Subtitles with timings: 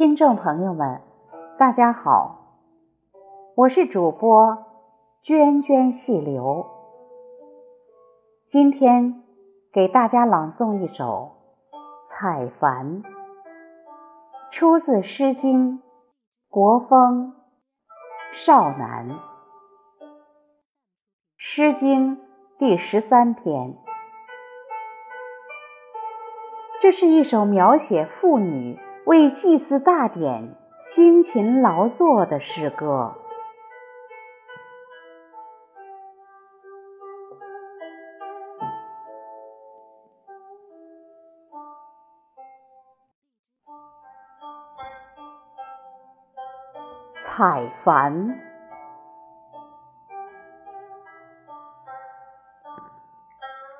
[0.00, 1.02] 听众朋友们，
[1.58, 2.38] 大家好，
[3.54, 4.56] 我是主播
[5.22, 6.64] 涓涓细流。
[8.46, 9.22] 今天
[9.70, 11.32] 给大家朗诵一首
[12.08, 13.02] 《采蘩》，
[14.50, 15.78] 出自《诗经·
[16.48, 17.34] 国风·
[18.32, 19.06] 少南》。
[21.36, 22.16] 《诗经》
[22.58, 23.76] 第十三篇，
[26.80, 28.80] 这是一首描写妇女。
[29.06, 33.14] 为祭祀大典辛勤劳作的诗歌，
[47.18, 48.34] 采蘩，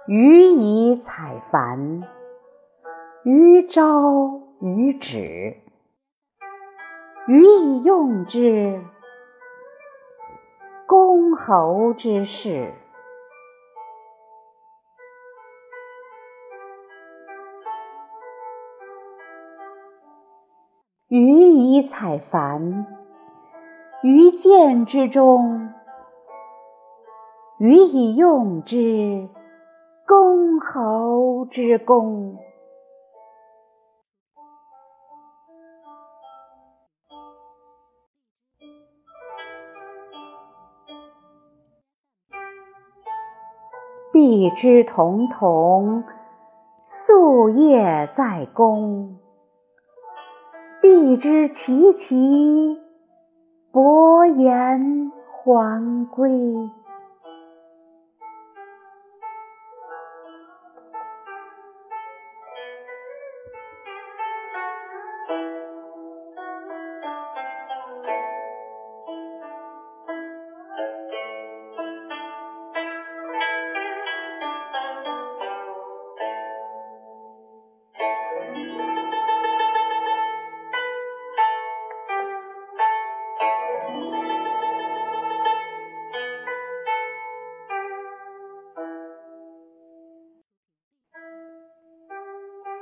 [0.06, 2.02] 予以采蘩，
[3.22, 4.49] 予朝。
[4.60, 5.56] 予止，
[7.26, 8.82] 予以用之，
[10.86, 12.74] 公侯之事。
[21.08, 22.84] 予以采蘩，
[24.02, 25.70] 于见之中；
[27.58, 29.26] 予以用之，
[30.06, 32.36] 公侯之功。
[44.20, 46.04] 地之彤彤，
[46.90, 49.16] 夙夜在公；
[50.82, 52.76] 地之萋萋，
[53.72, 55.10] 薄言
[55.42, 56.30] 还归。